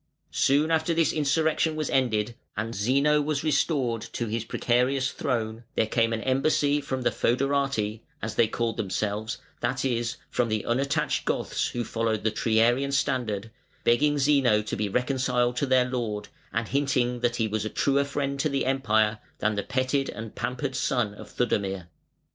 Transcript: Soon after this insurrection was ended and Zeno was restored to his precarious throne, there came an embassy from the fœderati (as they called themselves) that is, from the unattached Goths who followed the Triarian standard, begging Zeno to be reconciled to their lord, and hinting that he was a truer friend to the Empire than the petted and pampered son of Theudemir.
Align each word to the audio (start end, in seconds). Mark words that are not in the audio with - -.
Soon 0.31 0.71
after 0.71 0.95
this 0.95 1.13
insurrection 1.13 1.75
was 1.75 1.87
ended 1.91 2.33
and 2.57 2.73
Zeno 2.73 3.21
was 3.21 3.43
restored 3.43 4.01
to 4.13 4.25
his 4.25 4.43
precarious 4.43 5.11
throne, 5.11 5.63
there 5.75 5.85
came 5.85 6.11
an 6.11 6.21
embassy 6.23 6.81
from 6.81 7.03
the 7.03 7.11
fœderati 7.11 7.99
(as 8.19 8.33
they 8.33 8.47
called 8.47 8.77
themselves) 8.77 9.37
that 9.59 9.85
is, 9.85 10.17
from 10.31 10.49
the 10.49 10.65
unattached 10.65 11.23
Goths 11.25 11.67
who 11.67 11.83
followed 11.83 12.23
the 12.23 12.31
Triarian 12.31 12.91
standard, 12.91 13.51
begging 13.83 14.17
Zeno 14.17 14.63
to 14.63 14.75
be 14.75 14.89
reconciled 14.89 15.55
to 15.57 15.67
their 15.67 15.85
lord, 15.85 16.29
and 16.51 16.67
hinting 16.67 17.19
that 17.19 17.35
he 17.35 17.47
was 17.47 17.63
a 17.63 17.69
truer 17.69 18.03
friend 18.03 18.39
to 18.39 18.49
the 18.49 18.65
Empire 18.65 19.19
than 19.37 19.53
the 19.53 19.61
petted 19.61 20.09
and 20.09 20.33
pampered 20.33 20.75
son 20.75 21.13
of 21.13 21.29
Theudemir. 21.29 21.89